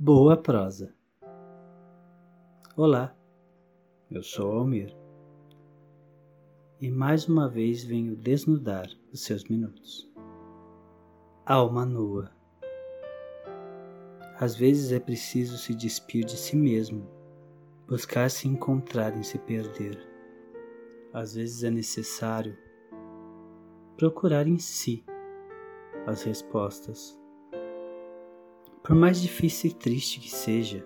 Boa 0.00 0.36
prosa. 0.36 0.94
Olá, 2.76 3.16
eu 4.08 4.22
sou 4.22 4.52
Almir 4.52 4.96
e 6.80 6.88
mais 6.88 7.26
uma 7.26 7.48
vez 7.48 7.82
venho 7.82 8.14
desnudar 8.14 8.88
os 9.12 9.24
seus 9.24 9.42
minutos. 9.42 10.08
Alma 11.44 11.84
nua. 11.84 12.30
Às 14.38 14.54
vezes 14.54 14.92
é 14.92 15.00
preciso 15.00 15.58
se 15.58 15.74
despir 15.74 16.24
de 16.24 16.36
si 16.36 16.54
mesmo, 16.54 17.04
buscar 17.88 18.30
se 18.30 18.46
encontrar 18.46 19.16
em 19.16 19.24
se 19.24 19.36
perder. 19.36 19.98
Às 21.12 21.34
vezes 21.34 21.64
é 21.64 21.72
necessário 21.72 22.56
procurar 23.96 24.46
em 24.46 24.60
si 24.60 25.04
as 26.06 26.22
respostas 26.22 27.17
por 28.88 28.96
mais 28.96 29.20
difícil 29.20 29.70
e 29.70 29.74
triste 29.74 30.18
que 30.18 30.30
seja, 30.30 30.82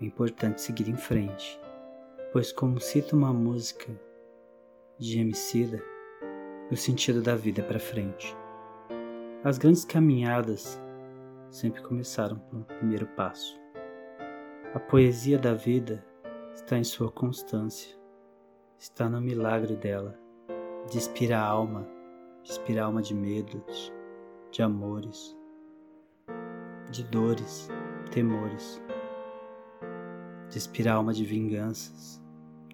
é 0.00 0.04
importante 0.04 0.60
seguir 0.60 0.88
em 0.88 0.96
frente, 0.96 1.60
pois, 2.32 2.50
como 2.50 2.80
cita 2.80 3.14
uma 3.14 3.32
música 3.32 3.86
de 4.98 5.20
Emicida, 5.20 5.80
o 6.68 6.74
sentido 6.74 7.22
da 7.22 7.36
vida 7.36 7.60
é 7.60 7.64
para 7.64 7.78
frente. 7.78 8.36
As 9.44 9.56
grandes 9.56 9.84
caminhadas 9.84 10.82
sempre 11.48 11.80
começaram 11.80 12.40
por 12.40 12.56
um 12.56 12.62
primeiro 12.64 13.06
passo. 13.06 13.56
A 14.74 14.80
poesia 14.80 15.38
da 15.38 15.54
vida 15.54 16.04
está 16.56 16.76
em 16.76 16.82
sua 16.82 17.08
constância, 17.08 17.96
está 18.80 19.08
no 19.08 19.20
milagre 19.20 19.76
dela, 19.76 20.18
de 20.90 20.98
inspirar 20.98 21.42
a 21.42 21.46
alma, 21.46 21.86
de 22.42 22.50
inspirar 22.50 22.82
a 22.82 22.86
alma 22.86 23.00
de 23.00 23.14
medos, 23.14 23.92
de 24.50 24.60
amores, 24.60 25.37
de 26.90 27.04
dores, 27.04 27.68
temores, 28.10 28.82
de 30.48 30.88
alma 30.88 31.12
de 31.12 31.24
vinganças, 31.24 32.22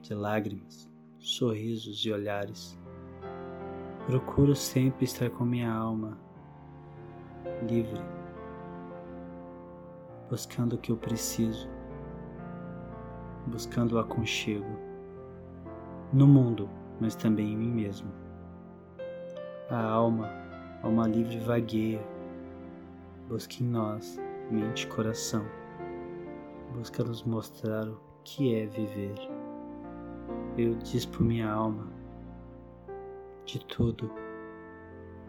de 0.01 0.15
lágrimas, 0.15 0.89
sorrisos 1.19 2.05
e 2.05 2.13
olhares. 2.13 2.79
Procuro 4.07 4.55
sempre 4.55 5.05
estar 5.05 5.31
com 5.31 5.45
minha 5.45 5.73
alma 5.73 6.17
livre, 7.69 8.01
buscando 10.31 10.75
o 10.77 10.79
que 10.79 10.93
eu 10.93 10.97
preciso, 10.97 11.69
buscando 13.47 13.97
o 13.97 13.99
aconchego 13.99 14.79
no 16.13 16.27
mundo, 16.27 16.71
mas 17.01 17.17
também 17.17 17.53
em 17.53 17.57
mim 17.57 17.73
mesmo. 17.73 18.13
A 19.71 19.83
alma, 19.83 20.31
alma 20.83 21.09
livre 21.09 21.39
vagueia 21.39 22.14
Busque 23.29 23.65
em 23.65 23.67
nós, 23.67 24.21
mente 24.51 24.85
e 24.85 24.89
coração. 24.89 25.45
Busca 26.75 27.03
nos 27.03 27.23
mostrar 27.23 27.89
o 27.89 28.01
que 28.23 28.55
é 28.55 28.67
viver. 28.67 29.15
Eu 30.59 30.75
dispo 30.77 31.23
minha 31.23 31.51
alma 31.51 31.87
de 33.45 33.65
tudo. 33.67 34.11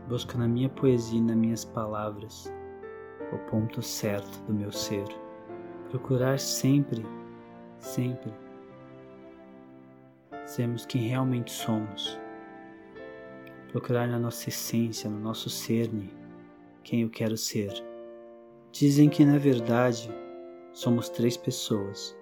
Busco 0.10 0.38
na 0.38 0.48
minha 0.48 0.70
poesia 0.70 1.20
e 1.20 1.22
nas 1.22 1.36
minhas 1.36 1.66
palavras 1.66 2.52
o 3.32 3.38
ponto 3.50 3.82
certo 3.82 4.40
do 4.46 4.54
meu 4.54 4.72
ser. 4.72 5.06
Procurar 5.90 6.38
sempre, 6.38 7.06
sempre 7.80 8.34
sermos 10.46 10.86
quem 10.86 11.08
realmente 11.08 11.52
somos. 11.52 12.20
Procurar 13.72 14.08
na 14.08 14.20
nossa 14.20 14.50
essência, 14.50 15.10
no 15.10 15.20
nosso 15.20 15.50
cerne, 15.50 16.14
quem 16.86 17.02
eu 17.02 17.10
quero 17.10 17.36
ser. 17.36 17.74
Dizem 18.72 19.10
que 19.10 19.26
na 19.26 19.40
verdade 19.40 20.08
somos 20.72 21.10
três 21.10 21.36
pessoas. 21.36 22.16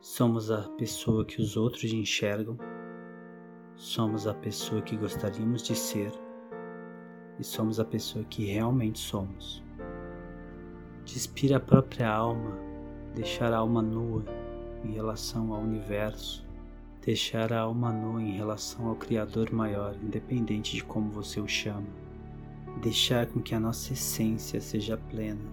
Somos 0.00 0.50
a 0.50 0.68
pessoa 0.70 1.24
que 1.24 1.40
os 1.40 1.56
outros 1.56 1.92
enxergam, 1.92 2.58
somos 3.76 4.26
a 4.26 4.34
pessoa 4.34 4.82
que 4.82 4.96
gostaríamos 4.96 5.62
de 5.62 5.76
ser 5.76 6.10
e 7.38 7.44
somos 7.44 7.78
a 7.78 7.84
pessoa 7.84 8.24
que 8.24 8.46
realmente 8.46 8.98
somos. 8.98 9.62
Despir 11.04 11.54
a 11.54 11.60
própria 11.60 12.08
alma, 12.08 12.58
deixar 13.14 13.52
a 13.52 13.58
alma 13.58 13.80
nua 13.80 14.24
em 14.84 14.92
relação 14.92 15.54
ao 15.54 15.60
universo, 15.60 16.44
deixar 17.04 17.52
a 17.52 17.60
alma 17.60 17.92
nua 17.92 18.20
em 18.20 18.32
relação 18.32 18.88
ao 18.88 18.96
Criador 18.96 19.52
maior, 19.52 19.94
independente 20.02 20.74
de 20.74 20.82
como 20.82 21.10
você 21.10 21.40
o 21.40 21.46
chama 21.46 21.86
deixar 22.80 23.26
com 23.26 23.40
que 23.40 23.54
a 23.54 23.60
nossa 23.60 23.92
essência 23.92 24.60
seja 24.60 24.96
plena, 24.96 25.44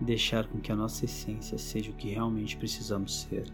deixar 0.00 0.46
com 0.48 0.60
que 0.60 0.72
a 0.72 0.76
nossa 0.76 1.04
essência 1.04 1.56
seja 1.58 1.90
o 1.90 1.94
que 1.94 2.10
realmente 2.10 2.56
precisamos 2.56 3.22
ser. 3.22 3.46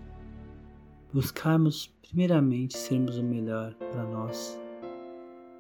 Buscarmos, 1.12 1.94
primeiramente, 2.08 2.76
sermos 2.76 3.18
o 3.18 3.22
melhor 3.22 3.74
para 3.74 4.04
nós, 4.04 4.58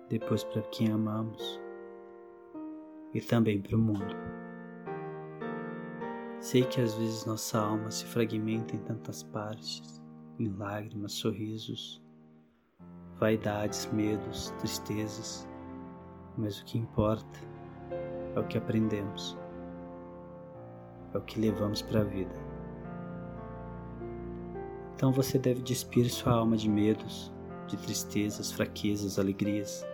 depois 0.08 0.42
para 0.44 0.62
quem 0.62 0.90
amamos 0.90 1.60
e 3.12 3.20
também 3.20 3.60
para 3.60 3.76
o 3.76 3.78
mundo. 3.78 4.16
Sei 6.40 6.64
que 6.64 6.80
às 6.80 6.94
vezes 6.94 7.24
nossa 7.26 7.60
alma 7.60 7.90
se 7.90 8.04
fragmenta 8.06 8.74
em 8.74 8.78
tantas 8.80 9.22
partes, 9.22 10.02
em 10.40 10.48
lágrimas, 10.48 11.12
sorrisos, 11.12 12.02
vaidades, 13.20 13.86
medos, 13.92 14.50
tristezas 14.58 15.46
mas 16.36 16.60
o 16.60 16.64
que 16.64 16.78
importa 16.78 17.40
é 18.34 18.40
o 18.40 18.46
que 18.46 18.56
aprendemos, 18.56 19.36
é 21.12 21.18
o 21.18 21.20
que 21.20 21.40
levamos 21.40 21.82
para 21.82 22.00
a 22.00 22.04
vida. 22.04 22.34
Então 24.94 25.12
você 25.12 25.38
deve 25.38 25.62
despir 25.62 26.08
sua 26.10 26.32
alma 26.32 26.56
de 26.56 26.68
medos, 26.68 27.32
de 27.66 27.76
tristezas, 27.76 28.52
fraquezas, 28.52 29.18
alegrias. 29.18 29.84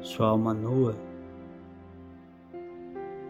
Sua 0.00 0.28
alma 0.28 0.54
nua 0.54 0.94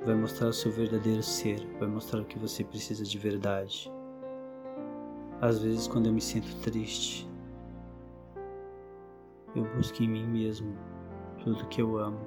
vai 0.05 0.15
mostrar 0.15 0.49
o 0.49 0.53
seu 0.53 0.71
verdadeiro 0.71 1.23
ser, 1.23 1.67
vai 1.79 1.89
mostrar 1.89 2.21
o 2.21 2.25
que 2.25 2.39
você 2.39 2.63
precisa 2.63 3.03
de 3.03 3.17
verdade. 3.17 3.91
Às 5.41 5.63
vezes, 5.63 5.87
quando 5.89 6.07
eu 6.07 6.13
me 6.13 6.21
sinto 6.21 6.55
triste, 6.61 7.29
eu 9.55 9.65
busco 9.75 10.03
em 10.03 10.09
mim 10.09 10.27
mesmo 10.27 10.77
tudo 11.45 11.67
que 11.67 11.83
eu 11.83 11.99
amo, 11.99 12.19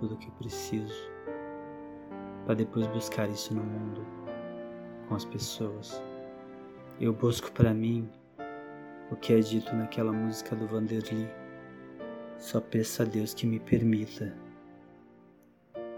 tudo 0.00 0.16
que 0.16 0.26
eu 0.26 0.32
preciso, 0.32 1.08
para 2.44 2.56
depois 2.56 2.88
buscar 2.88 3.30
isso 3.30 3.54
no 3.54 3.62
mundo, 3.62 4.04
com 5.08 5.14
as 5.14 5.24
pessoas. 5.24 6.02
Eu 7.00 7.12
busco 7.12 7.52
para 7.52 7.72
mim 7.72 8.10
o 9.12 9.16
que 9.16 9.32
é 9.32 9.38
dito 9.38 9.72
naquela 9.76 10.12
música 10.12 10.56
do 10.56 10.66
Vanderly. 10.66 11.28
Só 12.36 12.60
peço 12.60 13.02
a 13.02 13.04
Deus 13.04 13.32
que 13.32 13.46
me 13.46 13.60
permita 13.60 14.36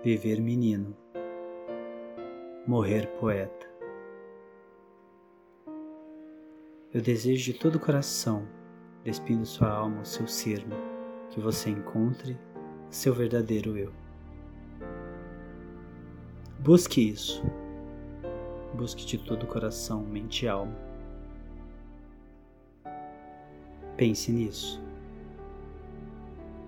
viver 0.05 0.39
menino, 0.39 0.95
morrer 2.67 3.07
poeta. 3.19 3.67
Eu 6.93 7.01
desejo 7.01 7.53
de 7.53 7.59
todo 7.59 7.77
o 7.77 7.81
coração, 7.81 8.47
despindo 9.03 9.47
sua 9.47 9.71
alma, 9.71 10.03
o 10.03 10.07
seu 10.07 10.27
ser, 10.27 10.63
que 11.31 11.41
você 11.41 11.71
encontre 11.71 12.39
seu 12.91 13.15
verdadeiro 13.15 13.77
eu. 13.77 13.93
Busque 16.59 17.11
isso. 17.11 17.43
Busque 18.75 19.07
de 19.07 19.19
todo 19.19 19.45
o 19.45 19.47
coração, 19.47 20.03
mente 20.03 20.45
e 20.45 20.49
alma. 20.49 20.75
Pense 23.97 24.31
nisso. 24.31 24.83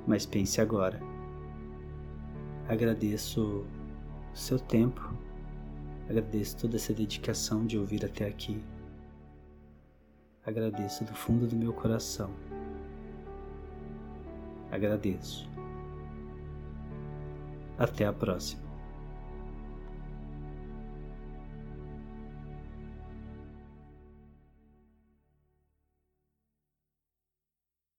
Mas 0.06 0.24
pense 0.24 0.60
agora. 0.60 1.00
Agradeço 2.68 3.66
o 4.32 4.36
seu 4.36 4.58
tempo. 4.58 5.00
Agradeço 6.08 6.56
toda 6.56 6.76
essa 6.76 6.94
dedicação 6.94 7.66
de 7.66 7.78
ouvir 7.78 8.04
até 8.04 8.26
aqui. 8.26 8.62
Agradeço 10.44 11.04
do 11.04 11.14
fundo 11.14 11.46
do 11.46 11.54
meu 11.54 11.74
coração. 11.74 12.30
Agradeço. 14.70 15.46
Até 17.78 18.04
a 18.04 18.12
próxima. 18.12 18.67